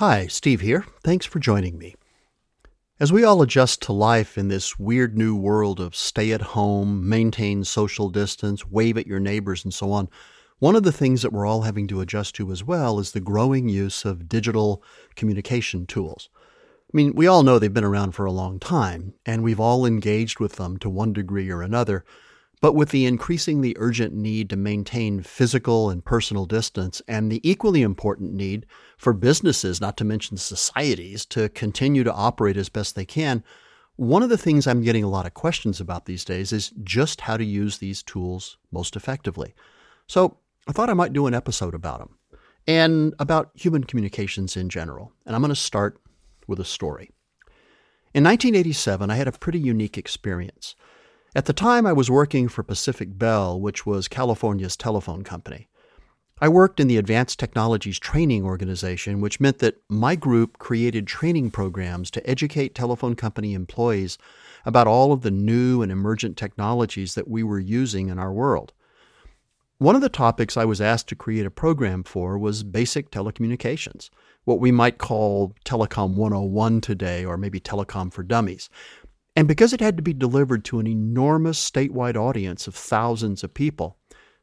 Hi, 0.00 0.28
Steve 0.28 0.62
here. 0.62 0.86
Thanks 1.04 1.26
for 1.26 1.40
joining 1.40 1.76
me. 1.76 1.94
As 2.98 3.12
we 3.12 3.22
all 3.22 3.42
adjust 3.42 3.82
to 3.82 3.92
life 3.92 4.38
in 4.38 4.48
this 4.48 4.78
weird 4.78 5.14
new 5.18 5.36
world 5.36 5.78
of 5.78 5.94
stay 5.94 6.32
at 6.32 6.40
home, 6.40 7.06
maintain 7.06 7.64
social 7.64 8.08
distance, 8.08 8.66
wave 8.66 8.96
at 8.96 9.06
your 9.06 9.20
neighbors, 9.20 9.62
and 9.62 9.74
so 9.74 9.92
on, 9.92 10.08
one 10.58 10.74
of 10.74 10.84
the 10.84 10.90
things 10.90 11.20
that 11.20 11.34
we're 11.34 11.44
all 11.44 11.60
having 11.60 11.86
to 11.88 12.00
adjust 12.00 12.34
to 12.36 12.50
as 12.50 12.64
well 12.64 12.98
is 12.98 13.12
the 13.12 13.20
growing 13.20 13.68
use 13.68 14.06
of 14.06 14.26
digital 14.26 14.82
communication 15.16 15.84
tools. 15.84 16.30
I 16.38 16.96
mean, 16.96 17.14
we 17.14 17.26
all 17.26 17.42
know 17.42 17.58
they've 17.58 17.70
been 17.70 17.84
around 17.84 18.12
for 18.12 18.24
a 18.24 18.32
long 18.32 18.58
time, 18.58 19.12
and 19.26 19.42
we've 19.42 19.60
all 19.60 19.84
engaged 19.84 20.40
with 20.40 20.54
them 20.54 20.78
to 20.78 20.88
one 20.88 21.12
degree 21.12 21.50
or 21.50 21.60
another. 21.60 22.06
But 22.60 22.74
with 22.74 22.90
the 22.90 23.06
increasingly 23.06 23.74
urgent 23.78 24.14
need 24.14 24.50
to 24.50 24.56
maintain 24.56 25.22
physical 25.22 25.88
and 25.88 26.04
personal 26.04 26.44
distance, 26.44 27.00
and 27.08 27.32
the 27.32 27.40
equally 27.48 27.80
important 27.80 28.34
need 28.34 28.66
for 28.98 29.14
businesses, 29.14 29.80
not 29.80 29.96
to 29.96 30.04
mention 30.04 30.36
societies, 30.36 31.24
to 31.26 31.48
continue 31.48 32.04
to 32.04 32.12
operate 32.12 32.58
as 32.58 32.68
best 32.68 32.94
they 32.94 33.06
can, 33.06 33.42
one 33.96 34.22
of 34.22 34.28
the 34.28 34.38
things 34.38 34.66
I'm 34.66 34.82
getting 34.82 35.04
a 35.04 35.10
lot 35.10 35.26
of 35.26 35.34
questions 35.34 35.80
about 35.80 36.06
these 36.06 36.24
days 36.24 36.52
is 36.52 36.72
just 36.82 37.22
how 37.22 37.36
to 37.36 37.44
use 37.44 37.78
these 37.78 38.02
tools 38.02 38.58
most 38.70 38.96
effectively. 38.96 39.54
So 40.06 40.38
I 40.66 40.72
thought 40.72 40.90
I 40.90 40.94
might 40.94 41.12
do 41.12 41.26
an 41.26 41.34
episode 41.34 41.74
about 41.74 41.98
them 41.98 42.16
and 42.66 43.14
about 43.18 43.50
human 43.54 43.84
communications 43.84 44.56
in 44.56 44.68
general. 44.68 45.12
And 45.24 45.34
I'm 45.34 45.42
going 45.42 45.50
to 45.50 45.56
start 45.56 46.00
with 46.46 46.60
a 46.60 46.64
story. 46.64 47.10
In 48.12 48.24
1987, 48.24 49.10
I 49.10 49.16
had 49.16 49.28
a 49.28 49.32
pretty 49.32 49.60
unique 49.60 49.96
experience. 49.96 50.76
At 51.32 51.44
the 51.44 51.52
time, 51.52 51.86
I 51.86 51.92
was 51.92 52.10
working 52.10 52.48
for 52.48 52.64
Pacific 52.64 53.16
Bell, 53.16 53.60
which 53.60 53.86
was 53.86 54.08
California's 54.08 54.76
telephone 54.76 55.22
company. 55.22 55.68
I 56.40 56.48
worked 56.48 56.80
in 56.80 56.88
the 56.88 56.96
Advanced 56.96 57.38
Technologies 57.38 58.00
Training 58.00 58.44
Organization, 58.44 59.20
which 59.20 59.38
meant 59.38 59.60
that 59.60 59.80
my 59.88 60.16
group 60.16 60.58
created 60.58 61.06
training 61.06 61.52
programs 61.52 62.10
to 62.12 62.28
educate 62.28 62.74
telephone 62.74 63.14
company 63.14 63.54
employees 63.54 64.18
about 64.64 64.88
all 64.88 65.12
of 65.12 65.22
the 65.22 65.30
new 65.30 65.82
and 65.82 65.92
emergent 65.92 66.36
technologies 66.36 67.14
that 67.14 67.28
we 67.28 67.44
were 67.44 67.60
using 67.60 68.08
in 68.08 68.18
our 68.18 68.32
world. 68.32 68.72
One 69.78 69.94
of 69.94 70.02
the 70.02 70.10
topics 70.10 70.56
I 70.56 70.66
was 70.66 70.80
asked 70.80 71.08
to 71.08 71.16
create 71.16 71.46
a 71.46 71.50
program 71.50 72.02
for 72.02 72.36
was 72.38 72.64
basic 72.64 73.10
telecommunications, 73.10 74.10
what 74.44 74.60
we 74.60 74.72
might 74.72 74.98
call 74.98 75.54
Telecom 75.64 76.16
101 76.16 76.80
today, 76.82 77.24
or 77.24 77.38
maybe 77.38 77.60
Telecom 77.60 78.12
for 78.12 78.22
Dummies. 78.22 78.68
And 79.40 79.48
because 79.48 79.72
it 79.72 79.80
had 79.80 79.96
to 79.96 80.02
be 80.02 80.12
delivered 80.12 80.66
to 80.66 80.80
an 80.80 80.86
enormous 80.86 81.58
statewide 81.58 82.14
audience 82.14 82.66
of 82.66 82.74
thousands 82.74 83.42
of 83.42 83.54
people, 83.54 83.96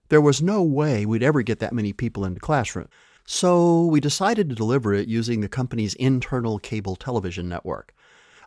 there 0.09 0.19
was 0.19 0.41
no 0.41 0.63
way 0.63 1.05
we'd 1.05 1.21
ever 1.21 1.43
get 1.43 1.59
that 1.59 1.71
many 1.71 1.93
people 1.93 2.25
into 2.25 2.39
classroom. 2.39 2.87
So 3.23 3.85
we 3.85 3.99
decided 3.99 4.49
to 4.49 4.55
deliver 4.55 4.95
it 4.95 5.07
using 5.07 5.41
the 5.41 5.47
company's 5.47 5.93
internal 5.93 6.57
cable 6.57 6.95
television 6.95 7.47
network. 7.47 7.93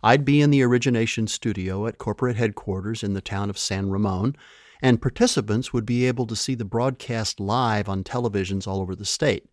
I'd 0.03 0.25
be 0.25 0.41
in 0.41 0.51
the 0.51 0.65
origination 0.65 1.29
studio 1.29 1.87
at 1.87 1.99
corporate 1.99 2.35
headquarters 2.35 3.05
in 3.05 3.15
the 3.15 3.21
town 3.21 3.49
of 3.49 3.57
San 3.57 3.89
Ramon, 3.89 4.35
and 4.83 5.01
participants 5.01 5.73
would 5.73 5.87
be 5.87 6.05
able 6.05 6.27
to 6.27 6.35
see 6.35 6.57
the 6.57 6.65
broadcast 6.65 7.39
live 7.39 7.89
on 7.89 8.03
televisions 8.03 8.67
all 8.67 8.81
over 8.81 8.97
the 8.97 9.05
state. 9.05 9.49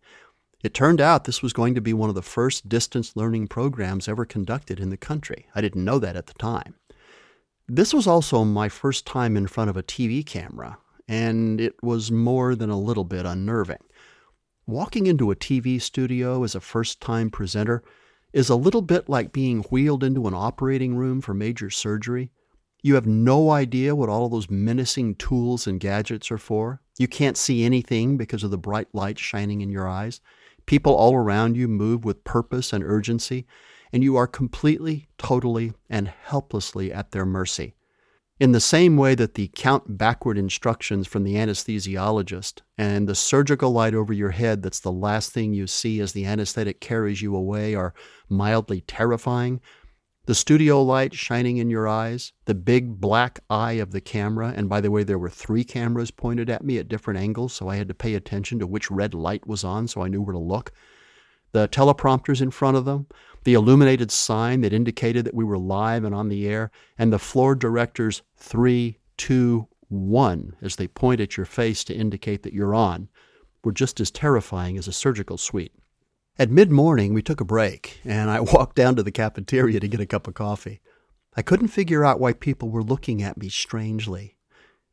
It 0.64 0.74
turned 0.74 1.00
out 1.00 1.22
this 1.22 1.42
was 1.44 1.52
going 1.52 1.76
to 1.76 1.80
be 1.80 1.92
one 1.92 2.08
of 2.08 2.16
the 2.16 2.22
first 2.22 2.68
distance 2.68 3.14
learning 3.14 3.46
programs 3.46 4.08
ever 4.08 4.24
conducted 4.24 4.80
in 4.80 4.90
the 4.90 4.96
country. 4.96 5.46
I 5.54 5.60
didn't 5.60 5.84
know 5.84 6.00
that 6.00 6.16
at 6.16 6.26
the 6.26 6.34
time. 6.34 6.74
This 7.70 7.92
was 7.92 8.06
also 8.06 8.44
my 8.44 8.70
first 8.70 9.04
time 9.04 9.36
in 9.36 9.46
front 9.46 9.68
of 9.68 9.76
a 9.76 9.82
TV 9.82 10.24
camera, 10.24 10.78
and 11.06 11.60
it 11.60 11.74
was 11.82 12.10
more 12.10 12.54
than 12.54 12.70
a 12.70 12.80
little 12.80 13.04
bit 13.04 13.26
unnerving. 13.26 13.84
Walking 14.66 15.06
into 15.06 15.30
a 15.30 15.36
TV 15.36 15.80
studio 15.80 16.44
as 16.44 16.54
a 16.54 16.60
first 16.60 16.98
time 17.02 17.28
presenter 17.28 17.82
is 18.32 18.48
a 18.48 18.56
little 18.56 18.80
bit 18.80 19.10
like 19.10 19.32
being 19.32 19.64
wheeled 19.64 20.02
into 20.02 20.26
an 20.26 20.32
operating 20.32 20.96
room 20.96 21.20
for 21.20 21.34
major 21.34 21.68
surgery. 21.68 22.30
You 22.82 22.94
have 22.94 23.06
no 23.06 23.50
idea 23.50 23.94
what 23.94 24.08
all 24.08 24.30
those 24.30 24.48
menacing 24.48 25.16
tools 25.16 25.66
and 25.66 25.78
gadgets 25.78 26.30
are 26.30 26.38
for. 26.38 26.80
You 26.98 27.06
can't 27.06 27.36
see 27.36 27.64
anything 27.64 28.16
because 28.16 28.44
of 28.44 28.50
the 28.50 28.56
bright 28.56 28.88
light 28.94 29.18
shining 29.18 29.60
in 29.60 29.68
your 29.68 29.86
eyes. 29.86 30.22
People 30.64 30.94
all 30.94 31.14
around 31.14 31.56
you 31.56 31.68
move 31.68 32.06
with 32.06 32.24
purpose 32.24 32.72
and 32.72 32.82
urgency, 32.82 33.46
and 33.92 34.02
you 34.02 34.16
are 34.16 34.26
completely, 34.26 35.08
totally, 35.18 35.72
and 35.88 36.08
helplessly 36.08 36.92
at 36.92 37.12
their 37.12 37.26
mercy. 37.26 37.74
In 38.40 38.52
the 38.52 38.60
same 38.60 38.96
way 38.96 39.16
that 39.16 39.34
the 39.34 39.50
count 39.56 39.98
backward 39.98 40.38
instructions 40.38 41.08
from 41.08 41.24
the 41.24 41.34
anesthesiologist 41.34 42.60
and 42.76 43.08
the 43.08 43.16
surgical 43.16 43.72
light 43.72 43.94
over 43.94 44.12
your 44.12 44.30
head 44.30 44.62
that's 44.62 44.78
the 44.78 44.92
last 44.92 45.32
thing 45.32 45.52
you 45.52 45.66
see 45.66 45.98
as 45.98 46.12
the 46.12 46.24
anesthetic 46.24 46.80
carries 46.80 47.20
you 47.20 47.34
away 47.34 47.74
are 47.74 47.94
mildly 48.28 48.82
terrifying, 48.82 49.60
the 50.28 50.34
studio 50.34 50.82
light 50.82 51.14
shining 51.14 51.56
in 51.56 51.70
your 51.70 51.88
eyes, 51.88 52.34
the 52.44 52.54
big 52.54 53.00
black 53.00 53.40
eye 53.48 53.72
of 53.72 53.92
the 53.92 54.00
camera, 54.02 54.52
and 54.54 54.68
by 54.68 54.78
the 54.78 54.90
way, 54.90 55.02
there 55.02 55.18
were 55.18 55.30
three 55.30 55.64
cameras 55.64 56.10
pointed 56.10 56.50
at 56.50 56.62
me 56.62 56.76
at 56.76 56.86
different 56.86 57.18
angles, 57.18 57.54
so 57.54 57.66
I 57.68 57.76
had 57.76 57.88
to 57.88 57.94
pay 57.94 58.14
attention 58.14 58.58
to 58.58 58.66
which 58.66 58.90
red 58.90 59.14
light 59.14 59.46
was 59.46 59.64
on 59.64 59.88
so 59.88 60.02
I 60.02 60.08
knew 60.08 60.20
where 60.20 60.34
to 60.34 60.38
look. 60.38 60.70
The 61.52 61.68
teleprompters 61.68 62.42
in 62.42 62.50
front 62.50 62.76
of 62.76 62.84
them, 62.84 63.06
the 63.44 63.54
illuminated 63.54 64.10
sign 64.10 64.60
that 64.60 64.72
indicated 64.72 65.24
that 65.24 65.34
we 65.34 65.44
were 65.44 65.58
live 65.58 66.04
and 66.04 66.14
on 66.14 66.28
the 66.28 66.46
air, 66.46 66.70
and 66.98 67.12
the 67.12 67.18
floor 67.18 67.54
director's 67.54 68.22
three, 68.36 68.98
two, 69.16 69.68
one 69.88 70.54
as 70.60 70.76
they 70.76 70.86
point 70.86 71.20
at 71.20 71.36
your 71.36 71.46
face 71.46 71.82
to 71.84 71.94
indicate 71.94 72.42
that 72.42 72.52
you're 72.52 72.74
on 72.74 73.08
were 73.64 73.72
just 73.72 74.00
as 74.00 74.10
terrifying 74.10 74.76
as 74.76 74.86
a 74.86 74.92
surgical 74.92 75.38
suite. 75.38 75.72
At 76.38 76.50
mid 76.50 76.70
morning, 76.70 77.14
we 77.14 77.22
took 77.22 77.40
a 77.40 77.44
break, 77.44 78.00
and 78.04 78.30
I 78.30 78.40
walked 78.52 78.76
down 78.76 78.96
to 78.96 79.02
the 79.02 79.10
cafeteria 79.10 79.80
to 79.80 79.88
get 79.88 80.00
a 80.00 80.06
cup 80.06 80.28
of 80.28 80.34
coffee. 80.34 80.80
I 81.36 81.42
couldn't 81.42 81.68
figure 81.68 82.04
out 82.04 82.20
why 82.20 82.32
people 82.32 82.70
were 82.70 82.82
looking 82.82 83.22
at 83.22 83.38
me 83.38 83.48
strangely. 83.48 84.36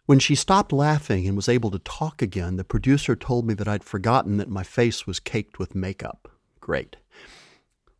When 0.06 0.20
she 0.20 0.36
stopped 0.36 0.72
laughing 0.72 1.28
and 1.28 1.36
was 1.36 1.50
able 1.50 1.72
to 1.72 1.80
talk 1.80 2.22
again, 2.22 2.58
the 2.58 2.64
producer 2.64 3.16
told 3.16 3.48
me 3.48 3.56
that 3.56 3.68
I'd 3.68 3.84
forgotten 3.84 4.38
that 4.38 4.50
my 4.50 4.64
face 4.64 5.08
was 5.08 5.20
caked 5.20 5.58
with 5.58 5.74
makeup. 5.74 6.35
Great. 6.66 6.96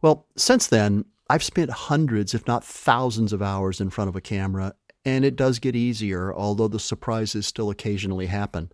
Well, 0.02 0.26
since 0.36 0.66
then, 0.66 1.06
I've 1.30 1.44
spent 1.44 1.70
hundreds, 1.70 2.34
if 2.34 2.48
not 2.48 2.64
thousands, 2.64 3.32
of 3.32 3.40
hours 3.40 3.80
in 3.80 3.92
front 3.92 4.10
of 4.10 4.16
a 4.16 4.22
camera, 4.22 4.74
and 5.06 5.24
it 5.24 5.36
does 5.36 5.60
get 5.60 5.76
easier, 5.76 6.34
although 6.34 6.68
the 6.68 6.80
surprises 6.80 7.46
still 7.46 7.70
occasionally 7.70 8.26
happen. 8.26 8.72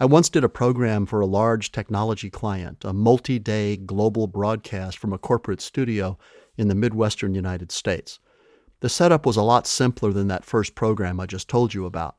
I 0.00 0.06
once 0.06 0.28
did 0.28 0.42
a 0.42 0.48
program 0.48 1.06
for 1.06 1.20
a 1.20 1.26
large 1.26 1.70
technology 1.70 2.30
client, 2.30 2.84
a 2.84 2.92
multi 2.92 3.38
day 3.38 3.76
global 3.76 4.26
broadcast 4.26 4.98
from 4.98 5.12
a 5.12 5.18
corporate 5.18 5.60
studio 5.60 6.18
in 6.56 6.66
the 6.66 6.74
Midwestern 6.74 7.32
United 7.32 7.70
States. 7.70 8.18
The 8.80 8.88
setup 8.88 9.24
was 9.24 9.36
a 9.36 9.42
lot 9.42 9.68
simpler 9.68 10.12
than 10.12 10.26
that 10.26 10.44
first 10.44 10.74
program 10.74 11.20
I 11.20 11.26
just 11.26 11.46
told 11.48 11.74
you 11.74 11.86
about. 11.86 12.16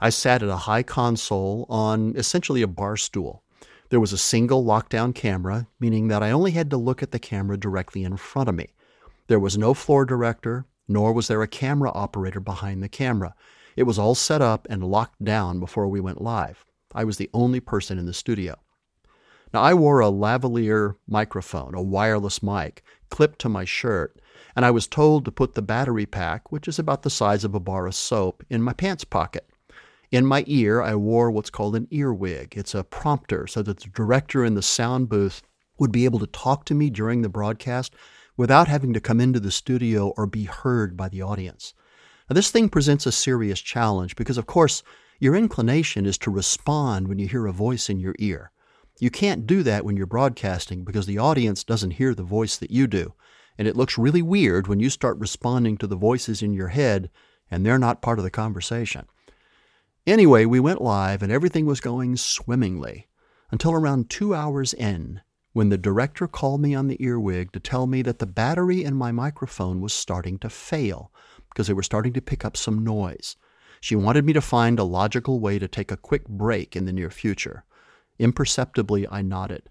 I 0.00 0.08
sat 0.08 0.42
at 0.42 0.48
a 0.48 0.56
high 0.56 0.84
console 0.84 1.66
on 1.68 2.16
essentially 2.16 2.62
a 2.62 2.66
bar 2.66 2.96
stool. 2.96 3.42
There 3.88 4.00
was 4.00 4.12
a 4.12 4.18
single 4.18 4.64
lockdown 4.64 5.14
camera, 5.14 5.68
meaning 5.78 6.08
that 6.08 6.22
I 6.22 6.32
only 6.32 6.50
had 6.50 6.70
to 6.70 6.76
look 6.76 7.02
at 7.02 7.12
the 7.12 7.20
camera 7.20 7.56
directly 7.56 8.02
in 8.02 8.16
front 8.16 8.48
of 8.48 8.54
me. 8.54 8.68
There 9.28 9.38
was 9.38 9.56
no 9.56 9.74
floor 9.74 10.04
director, 10.04 10.66
nor 10.88 11.12
was 11.12 11.28
there 11.28 11.42
a 11.42 11.48
camera 11.48 11.90
operator 11.94 12.40
behind 12.40 12.82
the 12.82 12.88
camera. 12.88 13.34
It 13.76 13.84
was 13.84 13.98
all 13.98 14.14
set 14.14 14.42
up 14.42 14.66
and 14.68 14.82
locked 14.82 15.22
down 15.22 15.60
before 15.60 15.86
we 15.86 16.00
went 16.00 16.20
live. 16.20 16.64
I 16.94 17.04
was 17.04 17.16
the 17.16 17.30
only 17.32 17.60
person 17.60 17.98
in 17.98 18.06
the 18.06 18.12
studio. 18.12 18.56
Now, 19.54 19.62
I 19.62 19.74
wore 19.74 20.00
a 20.00 20.10
lavalier 20.10 20.96
microphone, 21.06 21.74
a 21.74 21.82
wireless 21.82 22.42
mic, 22.42 22.82
clipped 23.10 23.38
to 23.40 23.48
my 23.48 23.64
shirt, 23.64 24.20
and 24.56 24.64
I 24.64 24.72
was 24.72 24.88
told 24.88 25.24
to 25.24 25.30
put 25.30 25.54
the 25.54 25.62
battery 25.62 26.06
pack, 26.06 26.50
which 26.50 26.66
is 26.66 26.78
about 26.78 27.02
the 27.02 27.10
size 27.10 27.44
of 27.44 27.54
a 27.54 27.60
bar 27.60 27.86
of 27.86 27.94
soap, 27.94 28.42
in 28.50 28.62
my 28.62 28.72
pants 28.72 29.04
pocket. 29.04 29.48
In 30.10 30.24
my 30.24 30.44
ear, 30.46 30.80
I 30.80 30.94
wore 30.94 31.30
what's 31.30 31.50
called 31.50 31.74
an 31.74 31.88
earwig. 31.90 32.54
It's 32.56 32.74
a 32.74 32.84
prompter 32.84 33.46
so 33.46 33.62
that 33.62 33.80
the 33.80 33.88
director 33.88 34.44
in 34.44 34.54
the 34.54 34.62
sound 34.62 35.08
booth 35.08 35.42
would 35.78 35.90
be 35.90 36.04
able 36.04 36.20
to 36.20 36.26
talk 36.28 36.64
to 36.66 36.74
me 36.74 36.90
during 36.90 37.22
the 37.22 37.28
broadcast 37.28 37.94
without 38.36 38.68
having 38.68 38.92
to 38.92 39.00
come 39.00 39.20
into 39.20 39.40
the 39.40 39.50
studio 39.50 40.12
or 40.16 40.26
be 40.26 40.44
heard 40.44 40.96
by 40.96 41.08
the 41.08 41.22
audience. 41.22 41.74
Now, 42.28 42.34
this 42.34 42.50
thing 42.50 42.68
presents 42.68 43.06
a 43.06 43.12
serious 43.12 43.60
challenge 43.60 44.16
because, 44.16 44.38
of 44.38 44.46
course, 44.46 44.82
your 45.18 45.34
inclination 45.34 46.06
is 46.06 46.18
to 46.18 46.30
respond 46.30 47.08
when 47.08 47.18
you 47.18 47.26
hear 47.26 47.46
a 47.46 47.52
voice 47.52 47.88
in 47.88 47.98
your 47.98 48.14
ear. 48.18 48.52
You 48.98 49.10
can't 49.10 49.46
do 49.46 49.62
that 49.62 49.84
when 49.84 49.96
you're 49.96 50.06
broadcasting 50.06 50.84
because 50.84 51.06
the 51.06 51.18
audience 51.18 51.64
doesn't 51.64 51.92
hear 51.92 52.14
the 52.14 52.22
voice 52.22 52.56
that 52.58 52.70
you 52.70 52.86
do. 52.86 53.14
And 53.58 53.66
it 53.66 53.76
looks 53.76 53.98
really 53.98 54.22
weird 54.22 54.68
when 54.68 54.80
you 54.80 54.90
start 54.90 55.18
responding 55.18 55.76
to 55.78 55.86
the 55.86 55.96
voices 55.96 56.42
in 56.42 56.52
your 56.52 56.68
head 56.68 57.10
and 57.50 57.64
they're 57.64 57.78
not 57.78 58.02
part 58.02 58.18
of 58.18 58.24
the 58.24 58.30
conversation. 58.30 59.06
Anyway, 60.06 60.44
we 60.44 60.60
went 60.60 60.80
live 60.80 61.20
and 61.20 61.32
everything 61.32 61.66
was 61.66 61.80
going 61.80 62.16
swimmingly 62.16 63.08
until 63.50 63.72
around 63.72 64.08
two 64.08 64.34
hours 64.34 64.72
in 64.72 65.20
when 65.52 65.68
the 65.68 65.76
director 65.76 66.28
called 66.28 66.60
me 66.60 66.76
on 66.76 66.86
the 66.86 67.02
earwig 67.02 67.50
to 67.50 67.58
tell 67.58 67.88
me 67.88 68.02
that 68.02 68.20
the 68.20 68.26
battery 68.26 68.84
in 68.84 68.94
my 68.94 69.10
microphone 69.10 69.80
was 69.80 69.92
starting 69.92 70.38
to 70.38 70.48
fail 70.48 71.10
because 71.48 71.66
they 71.66 71.72
were 71.72 71.82
starting 71.82 72.12
to 72.12 72.20
pick 72.20 72.44
up 72.44 72.56
some 72.56 72.84
noise. 72.84 73.34
She 73.80 73.96
wanted 73.96 74.24
me 74.24 74.32
to 74.34 74.40
find 74.40 74.78
a 74.78 74.84
logical 74.84 75.40
way 75.40 75.58
to 75.58 75.66
take 75.66 75.90
a 75.90 75.96
quick 75.96 76.28
break 76.28 76.76
in 76.76 76.84
the 76.84 76.92
near 76.92 77.10
future. 77.10 77.64
Imperceptibly, 78.18 79.08
I 79.08 79.22
nodded. 79.22 79.68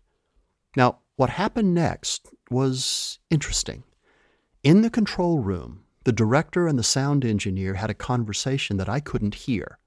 Now, 0.75 0.99
what 1.15 1.29
happened 1.29 1.73
next 1.73 2.27
was 2.51 3.19
interesting. 3.29 3.83
In 4.63 4.81
the 4.81 4.89
control 4.89 5.39
room, 5.39 5.85
the 6.03 6.11
director 6.11 6.67
and 6.67 6.77
the 6.77 6.83
sound 6.83 7.23
engineer 7.23 7.75
had 7.75 7.89
a 7.89 7.93
conversation 7.93 8.75
that 8.77 8.89
I 8.89 8.99
couldn't 8.99 9.35
hear. 9.35 9.79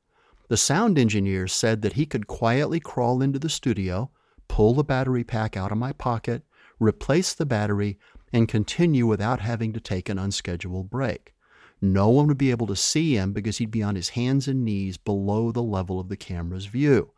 The 0.48 0.56
sound 0.56 0.98
engineer 0.98 1.46
said 1.46 1.82
that 1.82 1.92
he 1.92 2.06
could 2.06 2.26
quietly 2.26 2.80
crawl 2.80 3.20
into 3.20 3.38
the 3.38 3.50
studio, 3.50 4.10
pull 4.48 4.72
the 4.72 4.82
battery 4.82 5.22
pack 5.22 5.56
out 5.56 5.70
of 5.70 5.78
my 5.78 5.92
pocket, 5.92 6.42
replace 6.80 7.34
the 7.34 7.44
battery, 7.44 7.98
and 8.32 8.48
continue 8.48 9.06
without 9.06 9.40
having 9.40 9.74
to 9.74 9.80
take 9.80 10.08
an 10.08 10.18
unscheduled 10.18 10.88
break. 10.88 11.34
No 11.80 12.08
one 12.08 12.26
would 12.26 12.38
be 12.38 12.50
able 12.50 12.66
to 12.68 12.76
see 12.76 13.14
him 13.14 13.32
because 13.32 13.58
he'd 13.58 13.70
be 13.70 13.82
on 13.82 13.94
his 13.94 14.10
hands 14.10 14.48
and 14.48 14.64
knees 14.64 14.96
below 14.96 15.52
the 15.52 15.62
level 15.62 16.00
of 16.00 16.08
the 16.08 16.16
camera's 16.16 16.66
view. 16.66 17.12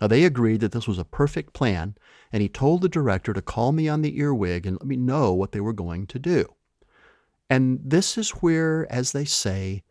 Now, 0.00 0.06
they 0.06 0.24
agreed 0.24 0.60
that 0.60 0.70
this 0.70 0.86
was 0.86 0.98
a 0.98 1.04
perfect 1.04 1.52
plan, 1.52 1.96
and 2.32 2.40
he 2.40 2.48
told 2.48 2.82
the 2.82 2.88
director 2.88 3.32
to 3.32 3.42
call 3.42 3.72
me 3.72 3.88
on 3.88 4.02
the 4.02 4.16
earwig 4.18 4.66
and 4.66 4.76
let 4.76 4.86
me 4.86 4.96
know 4.96 5.34
what 5.34 5.50
they 5.50 5.60
were 5.60 5.72
going 5.72 6.06
to 6.06 6.18
do. 6.20 6.54
And 7.50 7.80
this 7.84 8.16
is 8.16 8.30
where, 8.30 8.90
as 8.90 9.10
they 9.10 9.24
say, 9.24 9.82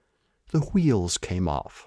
the 0.51 0.59
wheels 0.59 1.17
came 1.17 1.49
off. 1.49 1.86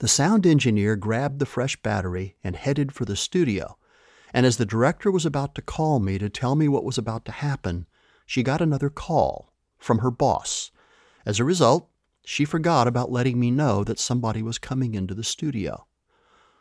The 0.00 0.08
sound 0.08 0.46
engineer 0.46 0.94
grabbed 0.94 1.40
the 1.40 1.46
fresh 1.46 1.80
battery 1.82 2.36
and 2.44 2.54
headed 2.54 2.92
for 2.92 3.04
the 3.04 3.16
studio. 3.16 3.76
And 4.32 4.46
as 4.46 4.56
the 4.56 4.66
director 4.66 5.10
was 5.10 5.26
about 5.26 5.54
to 5.56 5.62
call 5.62 5.98
me 5.98 6.18
to 6.18 6.28
tell 6.28 6.54
me 6.54 6.68
what 6.68 6.84
was 6.84 6.98
about 6.98 7.24
to 7.24 7.32
happen, 7.32 7.86
she 8.24 8.42
got 8.42 8.60
another 8.60 8.90
call 8.90 9.52
from 9.78 9.98
her 9.98 10.10
boss. 10.10 10.70
As 11.26 11.40
a 11.40 11.44
result, 11.44 11.88
she 12.24 12.44
forgot 12.44 12.86
about 12.86 13.10
letting 13.10 13.40
me 13.40 13.50
know 13.50 13.82
that 13.84 13.98
somebody 13.98 14.42
was 14.42 14.58
coming 14.58 14.94
into 14.94 15.14
the 15.14 15.24
studio. 15.24 15.86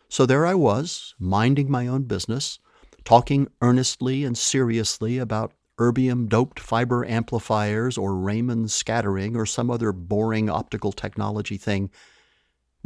So 0.09 0.25
there 0.25 0.45
I 0.45 0.55
was, 0.55 1.13
minding 1.19 1.69
my 1.69 1.87
own 1.87 2.03
business, 2.03 2.59
talking 3.03 3.49
earnestly 3.61 4.23
and 4.23 4.37
seriously 4.37 5.17
about 5.17 5.53
erbium 5.77 6.27
doped 6.27 6.59
fiber 6.59 7.05
amplifiers 7.05 7.97
or 7.97 8.15
Raman 8.15 8.67
scattering 8.67 9.35
or 9.35 9.45
some 9.45 9.69
other 9.69 9.91
boring 9.91 10.49
optical 10.49 10.91
technology 10.91 11.57
thing, 11.57 11.91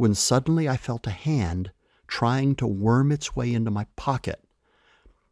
when 0.02 0.16
suddenly 0.16 0.68
I 0.68 0.76
felt 0.76 1.06
a 1.06 1.10
hand 1.10 1.70
trying 2.08 2.56
to 2.56 2.66
worm 2.66 3.12
its 3.12 3.36
way 3.36 3.54
into 3.54 3.70
my 3.70 3.86
pocket. 3.94 4.42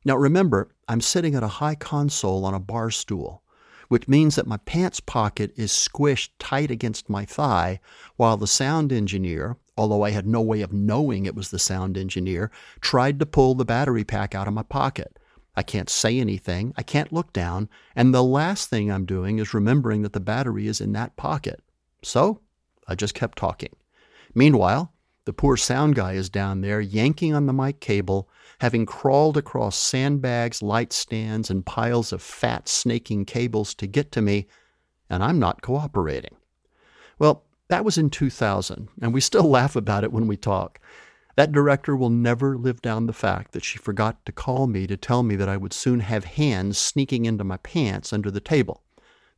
Now 0.04 0.16
remember, 0.16 0.68
I'm 0.86 1.00
sitting 1.00 1.34
at 1.34 1.42
a 1.42 1.58
high 1.58 1.74
console 1.74 2.44
on 2.44 2.54
a 2.54 2.60
bar 2.60 2.92
stool, 2.92 3.42
which 3.88 4.06
means 4.06 4.36
that 4.36 4.46
my 4.46 4.58
pants 4.58 5.00
pocket 5.00 5.50
is 5.56 5.72
squished 5.72 6.28
tight 6.38 6.70
against 6.70 7.10
my 7.10 7.24
thigh, 7.24 7.80
while 8.14 8.36
the 8.36 8.46
sound 8.46 8.92
engineer, 8.92 9.56
although 9.76 10.04
I 10.04 10.10
had 10.10 10.28
no 10.28 10.40
way 10.40 10.60
of 10.60 10.72
knowing 10.72 11.26
it 11.26 11.34
was 11.34 11.50
the 11.50 11.58
sound 11.58 11.98
engineer, 11.98 12.52
tried 12.80 13.18
to 13.18 13.26
pull 13.26 13.56
the 13.56 13.64
battery 13.64 14.04
pack 14.04 14.36
out 14.36 14.46
of 14.46 14.54
my 14.54 14.62
pocket. 14.62 15.18
I 15.56 15.64
can't 15.64 15.90
say 15.90 16.20
anything. 16.20 16.74
I 16.76 16.84
can't 16.84 17.12
look 17.12 17.32
down. 17.32 17.68
And 17.96 18.14
the 18.14 18.22
last 18.22 18.70
thing 18.70 18.88
I'm 18.88 19.04
doing 19.04 19.40
is 19.40 19.52
remembering 19.52 20.02
that 20.02 20.12
the 20.12 20.20
battery 20.20 20.68
is 20.68 20.80
in 20.80 20.92
that 20.92 21.16
pocket. 21.16 21.60
So 22.04 22.40
I 22.86 22.94
just 22.94 23.14
kept 23.14 23.36
talking. 23.36 23.70
Meanwhile, 24.34 24.92
the 25.24 25.32
poor 25.32 25.56
sound 25.56 25.94
guy 25.94 26.12
is 26.12 26.30
down 26.30 26.60
there 26.60 26.80
yanking 26.80 27.34
on 27.34 27.46
the 27.46 27.52
mic 27.52 27.80
cable, 27.80 28.28
having 28.60 28.86
crawled 28.86 29.36
across 29.36 29.76
sandbags, 29.76 30.62
light 30.62 30.92
stands, 30.92 31.50
and 31.50 31.66
piles 31.66 32.12
of 32.12 32.22
fat, 32.22 32.68
snaking 32.68 33.24
cables 33.24 33.74
to 33.74 33.86
get 33.86 34.12
to 34.12 34.22
me, 34.22 34.48
and 35.08 35.22
I'm 35.22 35.38
not 35.38 35.62
cooperating. 35.62 36.36
Well, 37.18 37.44
that 37.68 37.84
was 37.84 37.98
in 37.98 38.10
2000, 38.10 38.88
and 39.00 39.12
we 39.12 39.20
still 39.20 39.44
laugh 39.48 39.76
about 39.76 40.04
it 40.04 40.12
when 40.12 40.26
we 40.26 40.36
talk. 40.36 40.80
That 41.36 41.52
director 41.52 41.96
will 41.96 42.10
never 42.10 42.56
live 42.56 42.82
down 42.82 43.06
the 43.06 43.12
fact 43.12 43.52
that 43.52 43.64
she 43.64 43.78
forgot 43.78 44.24
to 44.26 44.32
call 44.32 44.66
me 44.66 44.86
to 44.86 44.96
tell 44.96 45.22
me 45.22 45.36
that 45.36 45.48
I 45.48 45.56
would 45.56 45.72
soon 45.72 46.00
have 46.00 46.24
hands 46.24 46.76
sneaking 46.76 47.24
into 47.24 47.44
my 47.44 47.56
pants 47.58 48.12
under 48.12 48.30
the 48.30 48.40
table. 48.40 48.82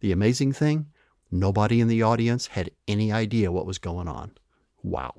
The 0.01 0.13
amazing 0.13 0.53
thing, 0.53 0.87
nobody 1.31 1.81
in 1.81 1.89
the 1.89 2.03
audience 2.03 2.49
had 2.49 2.71
any 2.89 3.13
idea 3.13 3.53
what 3.53 3.67
was 3.67 3.79
going 3.79 4.09
on. 4.09 4.33
Wow. 4.83 5.15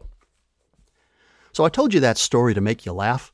So 1.52 1.64
I 1.64 1.70
told 1.70 1.94
you 1.94 2.00
that 2.00 2.18
story 2.18 2.54
to 2.54 2.62
make 2.62 2.86
you 2.86 2.94
laugh, 2.94 3.32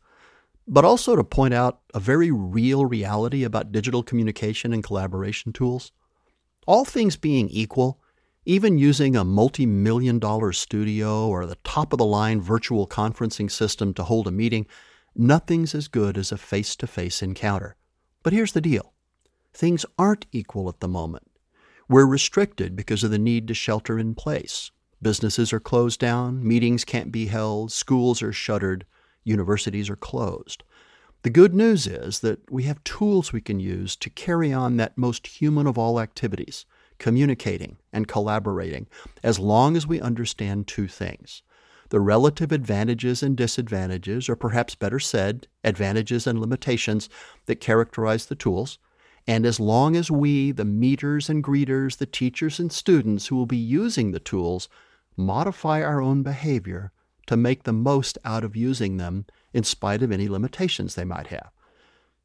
but 0.67 0.85
also 0.85 1.15
to 1.15 1.23
point 1.23 1.53
out 1.53 1.79
a 1.93 1.99
very 1.99 2.31
real 2.31 2.85
reality 2.85 3.43
about 3.43 3.71
digital 3.71 4.03
communication 4.03 4.73
and 4.73 4.83
collaboration 4.83 5.53
tools. 5.53 5.91
All 6.67 6.85
things 6.85 7.15
being 7.15 7.49
equal, 7.49 7.99
even 8.45 8.77
using 8.77 9.15
a 9.15 9.23
multi 9.23 9.65
million 9.65 10.19
dollar 10.19 10.51
studio 10.51 11.27
or 11.27 11.45
the 11.45 11.57
top 11.63 11.93
of 11.93 11.97
the 11.97 12.05
line 12.05 12.41
virtual 12.41 12.87
conferencing 12.87 13.49
system 13.49 13.93
to 13.95 14.03
hold 14.03 14.27
a 14.27 14.31
meeting, 14.31 14.67
nothing's 15.15 15.73
as 15.73 15.87
good 15.87 16.17
as 16.17 16.31
a 16.31 16.37
face 16.37 16.75
to 16.75 16.87
face 16.87 17.23
encounter. 17.23 17.75
But 18.21 18.33
here's 18.33 18.51
the 18.51 18.61
deal 18.61 18.93
things 19.53 19.85
aren't 19.97 20.25
equal 20.31 20.69
at 20.69 20.79
the 20.79 20.87
moment. 20.87 21.29
We're 21.87 22.05
restricted 22.05 22.75
because 22.75 23.03
of 23.03 23.11
the 23.11 23.17
need 23.17 23.47
to 23.47 23.53
shelter 23.53 23.97
in 23.97 24.13
place. 24.13 24.71
Businesses 25.01 25.53
are 25.53 25.59
closed 25.59 25.99
down, 25.99 26.45
meetings 26.45 26.83
can't 26.83 27.11
be 27.11 27.27
held, 27.27 27.71
schools 27.71 28.21
are 28.21 28.33
shuttered, 28.33 28.85
universities 29.23 29.89
are 29.89 29.95
closed. 29.95 30.63
The 31.21 31.29
good 31.29 31.53
news 31.53 31.87
is 31.87 32.19
that 32.19 32.51
we 32.51 32.63
have 32.63 32.83
tools 32.83 33.31
we 33.31 33.41
can 33.41 33.59
use 33.59 33.95
to 33.97 34.09
carry 34.09 34.51
on 34.51 34.77
that 34.77 34.97
most 34.97 35.27
human 35.27 35.67
of 35.67 35.77
all 35.77 35.99
activities 35.99 36.65
communicating, 36.99 37.77
and 37.91 38.07
collaborating, 38.07 38.85
as 39.23 39.39
long 39.39 39.75
as 39.75 39.87
we 39.87 39.99
understand 39.99 40.67
two 40.67 40.87
things 40.87 41.41
the 41.89 41.99
relative 41.99 42.51
advantages 42.51 43.23
and 43.23 43.35
disadvantages, 43.35 44.29
or 44.29 44.35
perhaps 44.35 44.75
better 44.75 44.99
said, 44.99 45.47
advantages 45.63 46.27
and 46.27 46.39
limitations 46.39 47.09
that 47.47 47.59
characterize 47.59 48.27
the 48.27 48.35
tools, 48.35 48.77
and 49.25 49.43
as 49.43 49.59
long 49.59 49.95
as 49.95 50.11
we, 50.11 50.51
the 50.51 50.63
meeters 50.65 51.29
and 51.29 51.43
greeters, 51.43 51.97
the 51.97 52.05
teachers 52.05 52.59
and 52.59 52.71
students 52.71 53.27
who 53.27 53.35
will 53.35 53.47
be 53.47 53.57
using 53.57 54.11
the 54.11 54.19
tools, 54.19 54.69
modify 55.19 55.83
our 55.83 56.01
own 56.01 56.23
behavior 56.23 56.91
to 57.27 57.37
make 57.37 57.63
the 57.63 57.73
most 57.73 58.17
out 58.25 58.43
of 58.43 58.55
using 58.55 58.97
them 58.97 59.25
in 59.53 59.63
spite 59.63 60.01
of 60.01 60.11
any 60.11 60.27
limitations 60.27 60.95
they 60.95 61.05
might 61.05 61.27
have. 61.27 61.51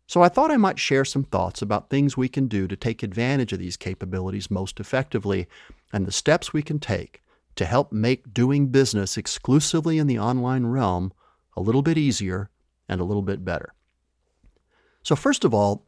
So 0.07 0.23
I 0.23 0.29
thought 0.29 0.51
I 0.51 0.57
might 0.57 0.79
share 0.79 1.05
some 1.05 1.25
thoughts 1.25 1.63
about 1.63 1.89
things 1.89 2.17
we 2.17 2.29
can 2.29 2.47
do 2.47 2.69
to 2.69 2.77
take 2.77 3.03
advantage 3.03 3.53
of 3.53 3.59
these 3.59 3.77
capabilities 3.77 4.51
most 4.51 4.79
effectively 4.79 5.47
and 5.93 6.07
the 6.07 6.13
steps 6.13 6.53
we 6.53 6.63
can 6.63 6.79
take 6.79 7.23
to 7.57 7.65
help 7.65 7.93
make 7.93 8.35
doing 8.35 8.69
business 8.69 9.17
exclusively 9.17 9.99
in 9.99 10.07
the 10.07 10.19
online 10.19 10.67
realm 10.67 11.13
a 11.57 11.61
little 11.61 11.83
bit 11.83 11.97
easier 11.97 12.51
and 12.89 13.01
a 13.01 13.05
little 13.05 13.23
bit 13.23 13.45
better. 13.45 13.73
So, 15.03 15.15
first 15.17 15.45
of 15.45 15.55
all, 15.55 15.87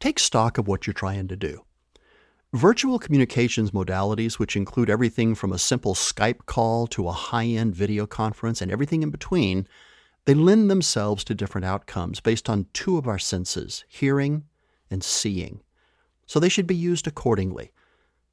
take 0.00 0.18
stock 0.18 0.58
of 0.58 0.66
what 0.66 0.86
you're 0.86 0.94
trying 0.94 1.28
to 1.28 1.36
do. 1.36 1.64
Virtual 2.54 3.00
communications 3.00 3.72
modalities, 3.72 4.34
which 4.34 4.54
include 4.54 4.88
everything 4.88 5.34
from 5.34 5.52
a 5.52 5.58
simple 5.58 5.92
Skype 5.92 6.46
call 6.46 6.86
to 6.86 7.08
a 7.08 7.12
high 7.12 7.46
end 7.46 7.74
video 7.74 8.06
conference 8.06 8.62
and 8.62 8.70
everything 8.70 9.02
in 9.02 9.10
between, 9.10 9.66
they 10.24 10.34
lend 10.34 10.70
themselves 10.70 11.24
to 11.24 11.34
different 11.34 11.64
outcomes 11.64 12.20
based 12.20 12.48
on 12.48 12.68
two 12.72 12.96
of 12.96 13.08
our 13.08 13.18
senses, 13.18 13.84
hearing 13.88 14.44
and 14.88 15.02
seeing. 15.02 15.62
So 16.26 16.38
they 16.38 16.48
should 16.48 16.68
be 16.68 16.76
used 16.76 17.08
accordingly. 17.08 17.72